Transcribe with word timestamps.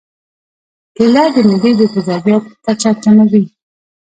کېله 0.95 1.23
د 1.33 1.35
معدې 1.47 1.71
د 1.79 1.81
تیزابیت 1.93 2.43
کچه 2.65 2.91
کموي. 3.03 3.43